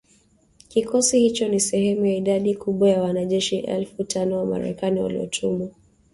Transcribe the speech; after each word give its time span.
Kikosi 0.67 1.19
hicho 1.19 1.47
ni 1.47 1.59
sehemu 1.59 2.05
ya 2.05 2.13
idadi 2.15 2.55
kubwa 2.55 2.89
ya 2.89 3.01
wanajeshi 3.01 3.59
elfu 3.59 4.03
tano 4.03 4.37
wa 4.37 4.45
Marekani 4.45 4.99
waliotumwa 5.01 5.69